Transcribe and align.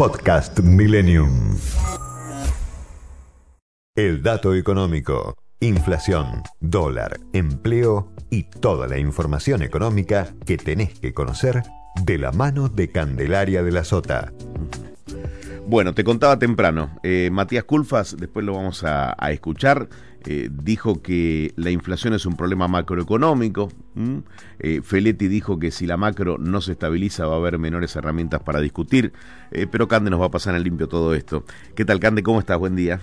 Podcast 0.00 0.60
Millennium. 0.60 1.58
El 3.94 4.22
dato 4.22 4.54
económico, 4.54 5.36
inflación, 5.60 6.42
dólar, 6.58 7.20
empleo 7.34 8.10
y 8.30 8.44
toda 8.44 8.86
la 8.86 8.96
información 8.96 9.62
económica 9.62 10.32
que 10.46 10.56
tenés 10.56 10.98
que 10.98 11.12
conocer 11.12 11.64
de 12.02 12.16
la 12.16 12.32
mano 12.32 12.70
de 12.70 12.88
Candelaria 12.88 13.62
de 13.62 13.72
la 13.72 13.84
Sota. 13.84 14.32
Bueno, 15.66 15.92
te 15.92 16.02
contaba 16.02 16.38
temprano, 16.38 16.98
eh, 17.02 17.28
Matías 17.30 17.64
Culfas, 17.64 18.16
después 18.18 18.46
lo 18.46 18.54
vamos 18.54 18.82
a, 18.84 19.14
a 19.18 19.32
escuchar, 19.32 19.90
eh, 20.26 20.48
dijo 20.50 21.02
que 21.02 21.52
la 21.56 21.70
inflación 21.70 22.14
es 22.14 22.26
un 22.26 22.36
problema 22.36 22.68
macroeconómico. 22.68 23.68
Eh, 24.58 24.80
Feletti 24.82 25.28
dijo 25.28 25.58
que 25.58 25.70
si 25.70 25.86
la 25.86 25.96
macro 25.96 26.36
no 26.38 26.60
se 26.60 26.72
estabiliza 26.72 27.26
va 27.26 27.34
a 27.34 27.38
haber 27.38 27.58
menores 27.58 27.96
herramientas 27.96 28.42
para 28.42 28.60
discutir. 28.60 29.12
Eh, 29.50 29.66
pero 29.70 29.88
Cande 29.88 30.10
nos 30.10 30.20
va 30.20 30.26
a 30.26 30.30
pasar 30.30 30.54
en 30.54 30.62
limpio 30.62 30.88
todo 30.88 31.14
esto. 31.14 31.44
¿Qué 31.74 31.84
tal, 31.84 32.00
Cande? 32.00 32.22
¿Cómo 32.22 32.40
estás? 32.40 32.58
Buen 32.58 32.76
día. 32.76 33.00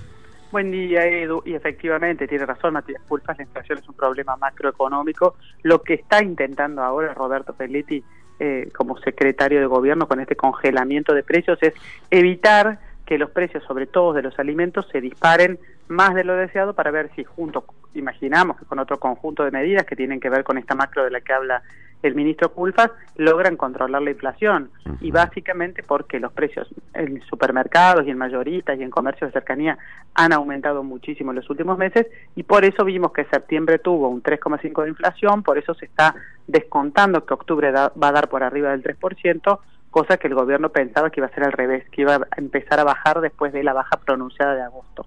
Buen 0.51 0.71
día, 0.71 1.05
Edu. 1.05 1.41
Y 1.45 1.53
efectivamente, 1.55 2.27
tiene 2.27 2.45
razón 2.45 2.73
Matías 2.73 3.01
Culfas, 3.07 3.37
la 3.37 3.43
inflación 3.43 3.79
es 3.79 3.89
un 3.89 3.95
problema 3.95 4.37
macroeconómico. 4.37 5.35
Lo 5.63 5.81
que 5.81 5.95
está 5.95 6.23
intentando 6.23 6.81
ahora 6.81 7.13
Roberto 7.13 7.53
Feletti 7.53 8.03
eh, 8.39 8.69
como 8.75 8.97
secretario 8.99 9.59
de 9.59 9.65
gobierno 9.65 10.07
con 10.07 10.19
este 10.19 10.35
congelamiento 10.35 11.13
de 11.13 11.23
precios 11.23 11.57
es 11.61 11.73
evitar 12.11 12.79
que 13.05 13.17
los 13.17 13.31
precios, 13.31 13.63
sobre 13.63 13.87
todo 13.87 14.13
de 14.13 14.21
los 14.21 14.37
alimentos, 14.37 14.87
se 14.91 15.01
disparen 15.01 15.59
más 15.87 16.13
de 16.15 16.23
lo 16.23 16.35
deseado 16.35 16.73
para 16.73 16.91
ver 16.91 17.09
si 17.15 17.23
junto, 17.23 17.65
imaginamos 17.93 18.57
que 18.57 18.65
con 18.65 18.79
otro 18.79 18.99
conjunto 18.99 19.43
de 19.43 19.51
medidas 19.51 19.85
que 19.85 19.95
tienen 19.95 20.19
que 20.19 20.29
ver 20.29 20.43
con 20.43 20.57
esta 20.57 20.75
macro 20.75 21.03
de 21.03 21.11
la 21.11 21.21
que 21.21 21.33
habla 21.33 21.61
el 22.03 22.13
ministro 22.13 22.53
Culfas, 22.53 22.91
logran 23.15 23.57
controlar 23.57 24.01
la 24.01 24.11
inflación. 24.11 24.69
Y 25.01 25.11
básicamente 25.11 25.81
porque 25.81 26.19
los 26.19 26.31
precios 26.31 26.67
en 26.93 27.21
supermercados 27.23 28.05
y 28.05 28.11
en 28.11 28.17
mayoristas 28.17 28.79
y 28.79 28.83
en 28.83 28.91
comercios 28.91 29.29
de 29.29 29.33
cercanía 29.33 29.77
han 30.13 30.31
aumentado 30.31 30.83
muchísimo 30.83 31.31
en 31.31 31.37
los 31.37 31.49
últimos 31.49 31.77
meses 31.77 32.07
y 32.35 32.43
por 32.43 32.65
eso 32.65 32.85
vimos 32.85 33.11
que 33.13 33.25
septiembre 33.25 33.79
tuvo 33.79 34.09
un 34.09 34.21
3,5 34.21 34.83
de 34.83 34.89
inflación, 34.89 35.43
por 35.43 35.57
eso 35.57 35.73
se 35.73 35.85
está 35.85 36.15
descontando 36.47 37.25
que 37.25 37.33
octubre 37.33 37.71
va 37.71 37.91
a 37.99 38.11
dar 38.11 38.29
por 38.29 38.43
arriba 38.43 38.71
del 38.71 38.83
3%, 38.83 39.59
cosa 39.89 40.17
que 40.17 40.27
el 40.27 40.35
gobierno 40.35 40.69
pensaba 40.69 41.09
que 41.09 41.19
iba 41.19 41.27
a 41.27 41.33
ser 41.33 41.43
al 41.43 41.51
revés, 41.51 41.87
que 41.89 42.01
iba 42.01 42.15
a 42.15 42.27
empezar 42.37 42.79
a 42.79 42.83
bajar 42.83 43.21
después 43.21 43.53
de 43.53 43.63
la 43.63 43.73
baja 43.73 43.97
pronunciada 43.97 44.55
de 44.55 44.61
agosto. 44.61 45.05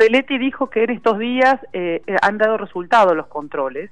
Feletti 0.00 0.38
dijo 0.38 0.70
que 0.70 0.84
en 0.84 0.90
estos 0.92 1.18
días 1.18 1.56
eh, 1.74 2.00
han 2.22 2.38
dado 2.38 2.56
resultados 2.56 3.14
los 3.14 3.26
controles 3.26 3.90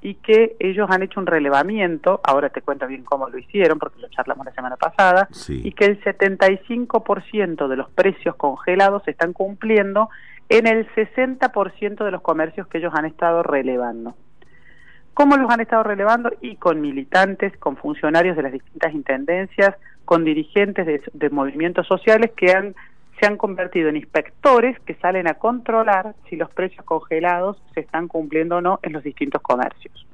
y 0.00 0.14
que 0.14 0.54
ellos 0.60 0.88
han 0.88 1.02
hecho 1.02 1.18
un 1.18 1.26
relevamiento, 1.26 2.20
ahora 2.22 2.50
te 2.50 2.62
cuento 2.62 2.86
bien 2.86 3.02
cómo 3.02 3.28
lo 3.28 3.36
hicieron, 3.36 3.80
porque 3.80 4.00
lo 4.00 4.08
charlamos 4.10 4.46
la 4.46 4.52
semana 4.52 4.76
pasada, 4.76 5.28
y 5.48 5.72
que 5.72 5.86
el 5.86 6.00
75% 6.04 7.66
de 7.66 7.76
los 7.76 7.90
precios 7.90 8.36
congelados 8.36 9.02
se 9.02 9.10
están 9.10 9.32
cumpliendo 9.32 10.08
en 10.48 10.68
el 10.68 10.88
60% 10.94 12.04
de 12.04 12.10
los 12.12 12.22
comercios 12.22 12.68
que 12.68 12.78
ellos 12.78 12.94
han 12.94 13.06
estado 13.06 13.42
relevando. 13.42 14.14
¿Cómo 15.14 15.36
los 15.36 15.50
han 15.50 15.60
estado 15.60 15.82
relevando? 15.82 16.30
Y 16.40 16.56
con 16.56 16.80
militantes, 16.80 17.56
con 17.56 17.76
funcionarios 17.76 18.36
de 18.36 18.44
las 18.44 18.52
distintas 18.52 18.94
intendencias, 18.94 19.74
con 20.04 20.24
dirigentes 20.24 20.86
de, 20.86 21.02
de 21.12 21.30
movimientos 21.30 21.88
sociales 21.88 22.30
que 22.36 22.52
han 22.52 22.76
se 23.20 23.26
han 23.26 23.36
convertido 23.36 23.88
en 23.90 23.96
inspectores 23.96 24.78
que 24.80 24.94
salen 24.94 25.28
a 25.28 25.34
controlar 25.34 26.14
si 26.28 26.36
los 26.36 26.50
precios 26.50 26.84
congelados 26.84 27.62
se 27.74 27.80
están 27.80 28.08
cumpliendo 28.08 28.56
o 28.56 28.60
no 28.60 28.80
en 28.82 28.94
los 28.94 29.04
distintos 29.04 29.42
comercios. 29.42 30.06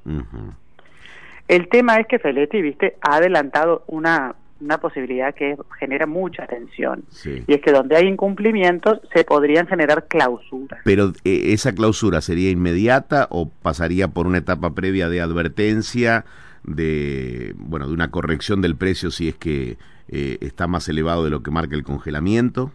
El 1.47 1.69
tema 1.69 1.97
es 1.97 2.07
que 2.07 2.19
Feletti, 2.19 2.61
viste, 2.61 2.97
ha 3.01 3.15
adelantado 3.15 3.83
una, 3.87 4.35
una 4.59 4.79
posibilidad 4.79 5.33
que 5.33 5.55
genera 5.79 6.05
mucha 6.05 6.45
tensión. 6.45 7.05
Y 7.25 7.53
es 7.53 7.61
que 7.61 7.71
donde 7.71 7.95
hay 7.95 8.07
incumplimientos 8.07 8.99
se 9.13 9.23
podrían 9.23 9.67
generar 9.67 10.07
clausuras. 10.07 10.81
Pero 10.83 11.13
eh, 11.23 11.53
esa 11.53 11.73
clausura 11.73 12.19
sería 12.19 12.51
inmediata 12.51 13.27
o 13.29 13.49
pasaría 13.49 14.09
por 14.09 14.27
una 14.27 14.39
etapa 14.39 14.73
previa 14.73 15.07
de 15.07 15.21
advertencia 15.21 16.25
de 16.63 17.53
bueno 17.55 17.87
de 17.87 17.93
una 17.93 18.11
corrección 18.11 18.61
del 18.61 18.75
precio 18.75 19.09
si 19.09 19.29
es 19.29 19.35
que 19.35 19.77
eh, 20.09 20.37
está 20.41 20.67
más 20.67 20.89
elevado 20.89 21.23
de 21.23 21.29
lo 21.29 21.41
que 21.41 21.51
marca 21.51 21.75
el 21.75 21.83
congelamiento. 21.83 22.71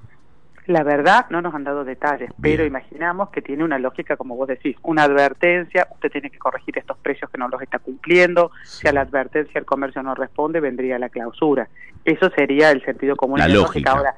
La 0.67 0.85
verdad, 0.85 1.27
no 1.31 1.43
nos 1.43 1.55
han 1.55 1.65
dado 1.65 1.85
detalles, 1.85 2.31
pero 2.41 2.65
imaginamos 2.65 3.31
que 3.31 3.43
tiene 3.43 3.65
una 3.65 3.81
lógica, 3.81 4.17
como 4.17 4.37
vos 4.37 4.47
decís, 4.47 4.77
una 4.83 5.03
advertencia, 5.03 5.89
usted 5.91 6.11
tiene 6.11 6.31
que 6.31 6.39
corregir 6.39 6.79
estos 6.79 6.97
precios 6.99 7.29
que 7.31 7.39
no 7.39 7.49
los 7.49 7.61
está 7.61 7.81
cumpliendo, 7.81 8.53
si 8.63 8.87
a 8.87 8.93
la 8.93 9.01
advertencia 9.01 9.59
el 9.59 9.65
comercio 9.65 10.03
no 10.05 10.15
responde, 10.15 10.61
vendría 10.61 11.01
la 11.01 11.09
clausura. 11.09 11.69
Eso 12.05 12.31
sería 12.31 12.71
el 12.71 12.85
sentido 12.85 13.17
común. 13.17 13.41
La 13.41 13.49
lógica. 13.49 13.91
Ahora, 13.91 14.15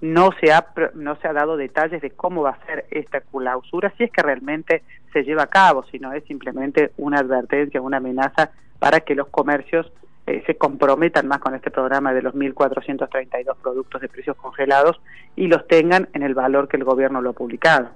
no 0.00 0.30
se, 0.40 0.50
ha, 0.50 0.66
no 0.94 1.16
se 1.16 1.28
ha 1.28 1.32
dado 1.32 1.56
detalles 1.56 2.00
de 2.00 2.10
cómo 2.10 2.42
va 2.42 2.50
a 2.50 2.66
ser 2.66 2.86
esta 2.90 3.20
clausura, 3.20 3.92
si 3.96 4.04
es 4.04 4.10
que 4.10 4.22
realmente 4.22 4.82
se 5.12 5.22
lleva 5.22 5.44
a 5.44 5.46
cabo, 5.46 5.84
si 5.90 5.98
no 5.98 6.12
es 6.12 6.24
simplemente 6.24 6.92
una 6.96 7.18
advertencia, 7.18 7.80
una 7.80 7.98
amenaza 7.98 8.50
para 8.78 9.00
que 9.00 9.14
los 9.14 9.28
comercios 9.28 9.92
eh, 10.26 10.42
se 10.46 10.56
comprometan 10.56 11.26
más 11.26 11.40
con 11.40 11.54
este 11.54 11.70
programa 11.70 12.14
de 12.14 12.22
los 12.22 12.34
1.432 12.34 13.56
productos 13.60 14.00
de 14.00 14.08
precios 14.08 14.36
congelados 14.36 15.00
y 15.34 15.48
los 15.48 15.66
tengan 15.66 16.08
en 16.12 16.22
el 16.22 16.34
valor 16.34 16.68
que 16.68 16.76
el 16.76 16.84
gobierno 16.84 17.20
lo 17.20 17.30
ha 17.30 17.32
publicado. 17.32 17.90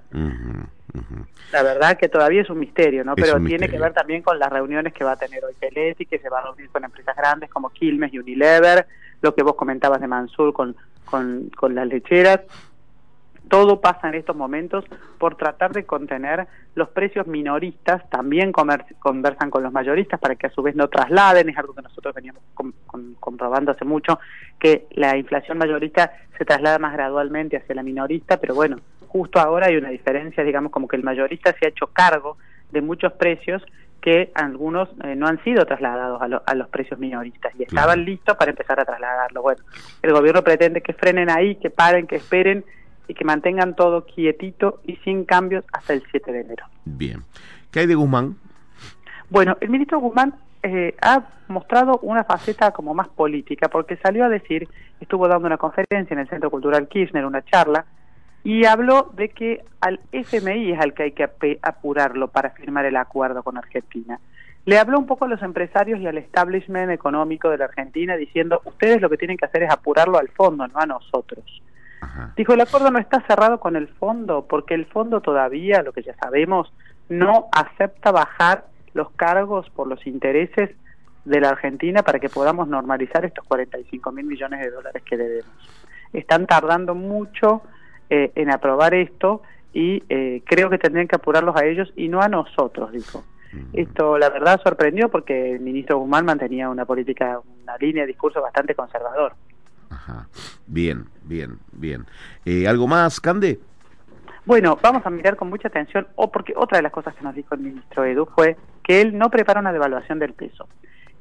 La 1.53 1.62
verdad 1.62 1.98
que 1.98 2.09
todavía 2.09 2.42
es 2.42 2.50
un 2.50 2.59
misterio, 2.59 3.04
¿no? 3.04 3.14
Pero 3.14 3.38
tiene 3.41 3.69
que 3.69 3.78
ver 3.78 3.92
también 3.92 4.22
con 4.22 4.38
las 4.38 4.50
reuniones 4.50 4.92
que 4.92 5.04
va 5.04 5.12
a 5.12 5.16
tener 5.16 5.44
hoy 5.44 5.54
Peletti, 5.59 6.06
que 6.06 6.19
se 6.19 6.28
va 6.28 6.41
a 6.41 6.44
reunir 6.44 6.69
con 6.70 6.84
empresas 6.84 7.14
grandes 7.16 7.50
como 7.50 7.70
Quilmes 7.70 8.12
y 8.12 8.19
Unilever, 8.19 8.87
lo 9.20 9.34
que 9.34 9.43
vos 9.43 9.54
comentabas 9.54 10.00
de 10.00 10.08
Mansur 10.08 10.53
con, 10.53 10.75
con, 11.04 11.50
con 11.54 11.75
las 11.75 11.87
lecheras 11.87 12.41
todo 13.48 13.80
pasa 13.80 14.08
en 14.08 14.14
estos 14.14 14.36
momentos 14.36 14.84
por 15.18 15.36
tratar 15.36 15.72
de 15.72 15.84
contener 15.84 16.46
los 16.74 16.88
precios 16.90 17.26
minoristas, 17.26 18.08
también 18.10 18.52
conversan 18.52 19.50
con 19.50 19.62
los 19.62 19.72
mayoristas 19.72 20.20
para 20.20 20.36
que 20.36 20.46
a 20.46 20.50
su 20.50 20.62
vez 20.62 20.74
no 20.74 20.88
trasladen, 20.88 21.48
es 21.48 21.56
algo 21.56 21.74
que 21.74 21.82
nosotros 21.82 22.14
veníamos 22.14 22.42
comprobando 23.20 23.72
hace 23.72 23.84
mucho, 23.84 24.18
que 24.58 24.86
la 24.90 25.16
inflación 25.16 25.58
mayorista 25.58 26.12
se 26.36 26.44
traslada 26.44 26.78
más 26.78 26.92
gradualmente 26.92 27.56
hacia 27.56 27.74
la 27.74 27.82
minorista, 27.82 28.38
pero 28.38 28.54
bueno, 28.54 28.76
justo 29.08 29.40
ahora 29.40 29.68
hay 29.68 29.76
una 29.76 29.90
diferencia, 29.90 30.44
digamos 30.44 30.72
como 30.72 30.88
que 30.88 30.96
el 30.96 31.02
mayorista 31.02 31.54
se 31.58 31.66
ha 31.66 31.68
hecho 31.70 31.86
cargo 31.88 32.36
de 32.70 32.82
muchos 32.82 33.12
precios 33.14 33.62
que 34.06 34.30
algunos 34.34 34.88
eh, 35.02 35.16
no 35.16 35.26
han 35.26 35.42
sido 35.42 35.64
trasladados 35.66 36.22
a, 36.22 36.54
los 36.54 36.68
precios 36.68 36.96
minoristas 37.00 37.52
y 37.58 37.64
estaban 37.64 38.04
listos 38.04 38.36
para 38.36 38.52
empezar 38.52 38.78
a 38.78 38.84
trasladarlo. 38.84 39.42
Bueno, 39.42 39.64
el 40.00 40.12
gobierno 40.12 40.44
pretende 40.44 40.80
que 40.80 40.92
frenen 40.92 41.28
ahí, 41.28 41.56
que 41.56 41.70
paren, 41.70 42.06
que 42.06 42.14
esperen 42.14 42.64
y 43.09 43.15
que 43.15 43.25
mantengan 43.25 43.77
todo 43.77 44.05
quietito 44.05 44.81
y 44.84 44.97
sin 44.97 45.25
cambios 45.25 45.65
hasta 45.72 45.93
el 45.93 46.03
7 46.11 46.33
de 46.33 46.41
enero. 46.41 46.65
Bien. 46.84 47.22
¿Qué 47.71 47.81
hay 47.81 47.87
de 47.87 47.94
Guzmán? 47.94 48.37
Bueno, 49.28 49.56
el 49.61 49.71
ministro 49.71 49.99
Guzmán 49.99 50.34
eh, 50.62 50.94
ha 51.03 51.22
mostrado 51.49 51.99
una 52.03 52.25
faceta 52.25 52.72
como 52.72 52.94
más 52.94 53.09
política, 53.09 53.69
porque 53.69 53.97
salió 53.97 54.25
a 54.25 54.28
decir, 54.28 54.69
estuvo 55.00 55.28
dando 55.28 55.47
una 55.47 55.59
conferencia 55.59 56.14
en 56.14 56.19
el 56.19 56.29
Centro 56.29 56.50
Cultural 56.50 56.88
Kirchner, 56.88 57.25
una 57.25 57.44
charla, 57.44 57.85
y 58.43 58.64
habló 58.64 59.11
de 59.14 59.29
que 59.31 59.64
al 59.81 60.00
FMI 60.12 60.73
es 60.73 60.81
al 60.81 60.94
que 60.94 61.02
hay 61.05 61.12
que 61.12 61.59
apurarlo 61.62 62.29
para 62.29 62.50
firmar 62.50 62.85
el 62.85 62.97
acuerdo 62.97 63.43
con 63.43 63.59
Argentina. 63.59 64.20
Le 64.64 64.79
habló 64.79 64.99
un 64.99 65.06
poco 65.06 65.25
a 65.25 65.29
los 65.29 65.43
empresarios 65.43 66.00
y 66.00 66.06
al 66.06 66.19
establishment 66.19 66.91
económico 66.91 67.50
de 67.50 67.59
la 67.59 67.67
Argentina 67.67 68.17
diciendo, 68.17 68.62
ustedes 68.64 69.00
lo 69.00 69.11
que 69.11 69.17
tienen 69.17 69.37
que 69.37 69.47
hacer 69.47 69.62
es 69.62 69.70
apurarlo 69.70 70.19
al 70.19 70.29
fondo, 70.29 70.67
no 70.67 70.79
a 70.79 70.87
nosotros. 70.87 71.44
Dijo, 72.37 72.55
el 72.55 72.61
acuerdo 72.61 72.91
no 72.91 72.99
está 72.99 73.20
cerrado 73.26 73.61
con 73.61 73.76
el 73.76 73.88
fondo, 73.88 74.47
porque 74.49 74.75
el 74.75 74.87
fondo 74.87 75.20
todavía, 75.20 75.82
lo 75.82 75.93
que 75.93 76.03
ya 76.03 76.14
sabemos, 76.17 76.73
no 77.08 77.47
acepta 77.53 78.12
bajar 78.12 78.64
los 78.94 79.11
cargos 79.12 79.69
por 79.70 79.87
los 79.87 80.06
intereses 80.06 80.70
de 81.25 81.41
la 81.41 81.50
Argentina 81.50 82.03
para 82.03 82.19
que 82.19 82.29
podamos 82.29 82.69
normalizar 82.69 83.25
estos 83.25 83.44
45 83.47 84.12
mil 84.12 84.26
millones 84.26 84.61
de 84.61 84.70
dólares 84.70 85.03
que 85.03 85.17
debemos. 85.17 85.53
Están 86.12 86.47
tardando 86.47 86.94
mucho 86.94 87.62
eh, 88.09 88.32
en 88.35 88.50
aprobar 88.50 88.94
esto 88.94 89.43
y 89.73 90.02
eh, 90.09 90.43
creo 90.47 90.70
que 90.70 90.79
tendrían 90.79 91.09
que 91.09 91.17
apurarlos 91.17 91.56
a 91.56 91.67
ellos 91.67 91.93
y 91.97 92.09
no 92.09 92.23
a 92.23 92.29
nosotros, 92.29 92.93
dijo. 92.93 93.25
Esto, 93.73 94.19
la 94.19 94.29
verdad, 94.29 94.61
sorprendió 94.62 95.09
porque 95.09 95.52
el 95.52 95.61
ministro 95.61 95.99
Guzmán 95.99 96.26
mantenía 96.26 96.69
una 96.69 96.85
política, 96.85 97.41
una 97.62 97.76
línea 97.79 98.02
de 98.02 98.09
discurso 98.09 98.43
bastante 98.43 98.75
conservador. 98.75 99.35
Ajá. 99.91 100.29
Bien, 100.67 101.06
bien, 101.25 101.59
bien. 101.73 102.06
Eh, 102.44 102.67
¿Algo 102.67 102.87
más, 102.87 103.21
Cande? 103.21 103.61
Bueno, 104.44 104.79
vamos 104.81 105.05
a 105.05 105.11
mirar 105.11 105.37
con 105.37 105.50
mucha 105.50 105.69
atención, 105.69 106.06
o 106.15 106.31
porque 106.31 106.55
otra 106.56 106.79
de 106.79 106.83
las 106.83 106.93
cosas 106.93 107.15
que 107.15 107.25
nos 107.25 107.35
dijo 107.35 107.55
el 107.55 107.61
ministro 107.61 108.05
Edu 108.05 108.27
fue 108.27 108.56
que 108.85 109.00
él 109.00 109.19
no 109.19 109.29
prepara 109.29 109.61
una 109.61 109.73
devaluación 109.73 110.21
del 110.21 110.35
peso. 110.35 110.69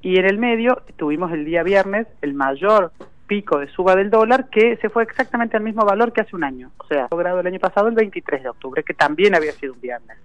Y 0.02 0.20
en 0.20 0.26
el 0.26 0.38
medio 0.38 0.84
tuvimos 0.98 1.32
el 1.32 1.46
día 1.46 1.64
viernes 1.64 2.06
el 2.22 2.36
mayor 2.36 2.92
pico 3.26 3.58
de 3.58 3.68
suba 3.70 3.96
del 3.96 4.12
dólar 4.12 4.50
que 4.50 4.78
se 4.78 4.90
fue 4.90 5.02
exactamente 5.02 5.58
al 5.58 5.64
mismo 5.64 5.84
valor 5.84 6.14
que 6.14 6.22
hace 6.22 6.36
un 6.36 6.44
año. 6.44 6.72
O 6.78 6.86
sea, 6.86 7.08
logrado 7.10 7.40
el 7.40 7.48
año 7.48 7.60
pasado 7.60 7.88
el 7.88 7.96
23 7.96 8.44
de 8.44 8.50
octubre, 8.50 8.84
que 8.84 8.94
también 8.94 9.34
había 9.34 9.52
sido 9.54 9.74
un 9.74 9.82
viernes. 9.82 10.18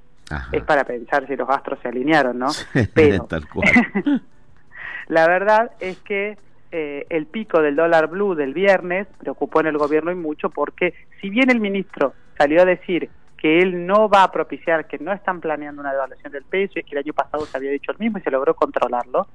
Es 0.53 0.63
para 0.63 0.85
pensar 0.85 1.27
si 1.27 1.35
los 1.35 1.49
astros 1.49 1.81
se 1.83 1.89
alinearon, 1.89 2.39
¿no? 2.39 2.49
Pero 2.95 3.25
Tal 3.25 3.49
cual. 3.49 3.69
la 5.09 5.27
verdad 5.27 5.73
es 5.81 5.99
que 5.99 6.39
eh, 6.72 7.06
el 7.11 7.26
pico 7.26 7.61
del 7.61 7.76
dólar 7.76 8.08
blue 8.08 8.34
del 8.34 8.55
viernes 8.55 9.06
preocupó 9.19 9.61
en 9.61 9.67
el 9.67 9.78
gobierno 9.78 10.11
y 10.12 10.14
mucho 10.14 10.50
porque 10.50 10.94
si 11.20 11.31
bien 11.31 11.50
el 11.50 11.61
ministro 11.61 12.14
salió 12.38 12.62
a 12.62 12.64
decir 12.64 13.11
que 13.37 13.61
él 13.61 13.87
no 13.87 14.08
va 14.08 14.22
a 14.22 14.31
propiciar, 14.31 14.87
que 14.87 14.99
no 14.99 15.12
están 15.12 15.40
planeando 15.40 15.81
una 15.81 15.93
devaluación 15.93 16.32
del 16.32 16.44
peso 16.44 16.78
y 16.78 16.82
que 16.82 16.93
el 16.93 16.99
año 16.99 17.12
pasado 17.14 17.46
se 17.46 17.56
había 17.56 17.70
dicho 17.70 17.90
el 17.90 17.99
mismo 17.99 18.19
y 18.19 18.22
se 18.22 18.31
logró 18.31 18.55
controlarlo, 18.55 19.26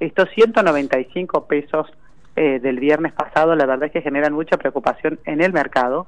estos 0.00 0.30
195 0.30 1.46
pesos 1.46 1.92
eh, 2.36 2.60
del 2.60 2.78
viernes 2.78 3.12
pasado, 3.12 3.56
la 3.56 3.66
verdad 3.66 3.86
es 3.86 3.92
que 3.92 4.00
generan 4.00 4.32
mucha 4.32 4.56
preocupación 4.56 5.18
en 5.24 5.40
el 5.40 5.52
mercado 5.52 6.06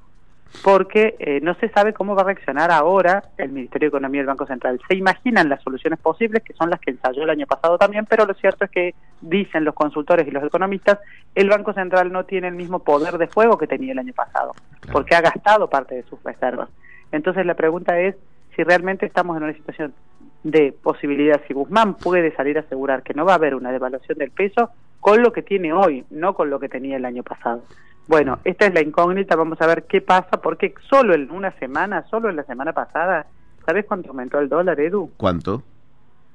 porque 0.63 1.17
eh, 1.19 1.41
no 1.43 1.55
se 1.55 1.69
sabe 1.71 1.93
cómo 1.93 2.15
va 2.15 2.23
a 2.23 2.27
reaccionar 2.27 2.71
ahora 2.71 3.25
el 3.39 3.51
Ministerio 3.51 3.87
de 3.87 3.97
Economía 3.97 4.19
y 4.19 4.23
el 4.23 4.27
Banco 4.27 4.47
Central. 4.47 4.81
Se 4.89 4.95
imaginan 4.95 5.49
las 5.49 5.63
soluciones 5.63 5.99
posibles, 5.99 6.43
que 6.43 6.55
son 6.55 6.71
las 6.71 6.81
que 6.81 6.91
ensayó 6.91 7.23
el 7.23 7.31
año 7.31 7.47
pasado 7.47 7.79
también, 7.79 8.07
pero 8.07 8.27
lo 8.27 8.35
cierto 8.35 8.65
es 8.65 8.71
que, 8.71 8.95
dicen 9.21 9.65
los 9.65 9.75
consultores 9.75 10.27
y 10.27 10.31
los 10.31 10.45
economistas, 10.45 10.99
el 11.35 11.49
Banco 11.49 11.73
Central 11.73 12.13
no 12.13 12.25
tiene 12.25 12.49
el 12.49 12.55
mismo 12.55 12.81
poder 12.81 13.19
de 13.19 13.27
fuego 13.27 13.59
que 13.59 13.67
tenía 13.67 13.93
el 13.93 13.99
año 13.99 14.13
pasado, 14.13 14.53
porque 14.93 15.15
ha 15.15 15.21
gastado 15.21 15.69
parte 15.69 15.95
de 15.95 16.03
sus 16.05 16.23
reservas. 16.23 16.69
Entonces 17.13 17.47
la 17.47 17.55
pregunta 17.55 17.99
es 17.99 18.17
si 18.57 18.63
realmente 18.63 19.07
estamos 19.07 19.37
en 19.37 19.45
una 19.45 19.55
situación 19.55 19.95
de 20.43 20.73
posibilidad, 20.73 21.41
si 21.47 21.55
Guzmán 21.55 21.95
puede 21.95 22.35
salir 22.35 22.57
a 22.57 22.63
asegurar 22.63 23.03
que 23.03 23.15
no 23.15 23.25
va 23.25 23.33
a 23.33 23.37
haber 23.37 23.55
una 23.55 23.73
devaluación 23.73 24.19
del 24.19 24.31
peso 24.31 24.71
con 25.01 25.23
lo 25.23 25.33
que 25.33 25.43
tiene 25.43 25.73
hoy, 25.73 26.05
no 26.11 26.35
con 26.35 26.51
lo 26.51 26.59
que 26.59 26.69
tenía 26.69 26.97
el 26.97 27.05
año 27.05 27.23
pasado. 27.23 27.63
Bueno, 28.07 28.39
esta 28.45 28.67
es 28.67 28.75
la 28.75 28.81
incógnita, 28.81 29.37
vamos 29.37 29.61
a 29.61 29.67
ver 29.67 29.85
qué 29.85 30.01
pasa, 30.01 30.41
porque 30.43 30.75
solo 30.89 31.15
en 31.15 31.31
una 31.31 31.53
semana, 31.53 32.05
solo 32.11 32.29
en 32.29 32.37
la 32.37 32.43
semana 32.45 32.73
pasada, 32.73 33.27
¿sabes 33.65 33.85
cuánto 33.87 34.11
aumentó 34.11 34.39
el 34.41 34.49
dólar, 34.49 34.81
Edu? 34.81 35.11
¿Cuánto? 35.17 35.63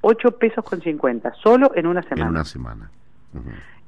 8 0.08 0.38
pesos 0.38 0.64
con 0.64 0.80
50, 0.80 1.34
solo 1.42 1.72
en 1.74 1.86
una 1.86 2.02
semana. 2.02 2.22
En 2.22 2.28
una 2.28 2.44
semana. 2.44 2.90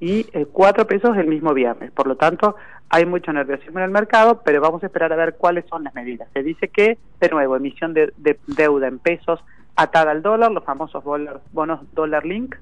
Y 0.01 0.27
eh, 0.33 0.47
4 0.53 0.87
pesos 0.87 1.17
el 1.17 1.29
mismo 1.29 1.55
viernes. 1.55 1.91
Por 1.93 2.07
lo 2.07 2.17
tanto, 2.17 2.57
hay 2.89 3.07
mucho 3.07 3.33
nerviosismo 3.33 3.79
en 3.79 3.85
el 3.85 3.91
mercado, 3.91 4.43
pero 4.45 4.61
vamos 4.61 4.83
a 4.83 4.87
esperar 4.87 5.13
a 5.13 5.17
ver 5.17 5.37
cuáles 5.37 5.65
son 5.67 5.85
las 5.85 5.95
medidas. 5.95 6.29
Se 6.33 6.43
dice 6.43 6.69
que, 6.69 6.99
de 7.21 7.29
nuevo, 7.29 7.57
emisión 7.57 7.95
de 7.95 8.13
deuda 8.47 8.89
en 8.89 8.99
pesos 8.99 9.41
atada 9.79 10.11
al 10.11 10.23
dólar, 10.23 10.51
los 10.51 10.65
famosos 10.65 11.05
bonos 11.05 11.81
dólar 11.93 12.27
link, 12.27 12.57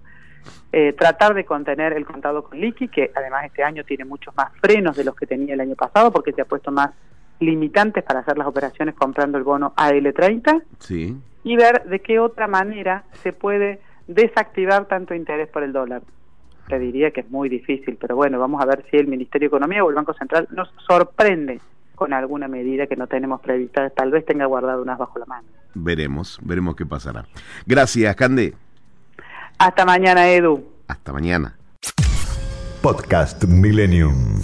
eh, 0.71 0.93
tratar 0.93 1.33
de 1.33 1.47
contener 1.47 1.95
el 1.95 2.05
contado 2.05 2.45
con 2.45 2.61
liqui, 2.61 2.89
que 2.89 3.11
además 3.15 3.47
este 3.47 3.65
año 3.65 3.85
tiene 3.85 4.05
muchos 4.05 4.37
más 4.37 4.53
frenos 4.61 4.97
de 4.97 5.05
los 5.05 5.17
que 5.17 5.27
tenía 5.27 5.55
el 5.55 5.61
año 5.61 5.75
pasado, 5.75 6.13
porque 6.13 6.33
se 6.33 6.43
ha 6.43 6.45
puesto 6.45 6.71
más 6.71 6.91
limitantes 7.41 8.05
para 8.05 8.21
hacer 8.21 8.37
las 8.37 8.47
operaciones 8.47 8.95
comprando 8.95 9.39
el 9.39 9.45
bono 9.45 9.73
AL30, 9.77 10.63
sí. 10.79 11.17
Y 11.47 11.55
ver 11.55 11.85
de 11.85 12.01
qué 12.01 12.19
otra 12.19 12.49
manera 12.49 13.05
se 13.23 13.33
puede 13.33 13.81
desactivar 14.09 14.87
tanto 14.87 15.15
interés 15.15 15.49
por 15.49 15.63
el 15.63 15.73
dólar. 15.73 16.03
Te 16.67 16.77
diría 16.81 17.13
que 17.13 17.21
es 17.21 17.31
muy 17.31 17.49
difícil, 17.49 17.97
pero 18.01 18.17
bueno, 18.17 18.41
vamos 18.41 18.61
a 18.61 18.67
ver 18.67 18.85
si 18.91 18.97
el 18.97 19.07
Ministerio 19.07 19.47
de 19.47 19.57
Economía 19.57 19.85
o 19.85 19.89
el 19.89 19.95
Banco 19.95 20.13
Central 20.15 20.49
nos 20.51 20.69
sorprende 20.89 21.61
con 21.95 22.13
alguna 22.13 22.49
medida 22.49 22.89
que 22.89 22.97
no 22.97 23.07
tenemos 23.07 23.41
prevista, 23.41 23.89
tal 23.91 24.11
vez 24.11 24.27
tenga 24.27 24.45
guardado 24.47 24.83
unas 24.83 24.99
bajo 24.99 25.21
la 25.21 25.27
mano. 25.27 25.47
Veremos, 25.73 26.41
veremos 26.43 26.75
qué 26.75 26.85
pasará. 26.85 27.25
Gracias, 27.65 28.17
Cande. 28.17 28.53
Hasta 29.57 29.85
mañana, 29.85 30.29
Edu. 30.29 30.67
Hasta 30.89 31.13
mañana. 31.13 31.57
Podcast 32.83 33.45
Millennium. 33.45 34.41